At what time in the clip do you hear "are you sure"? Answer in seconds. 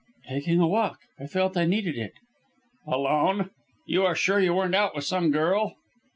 3.41-4.39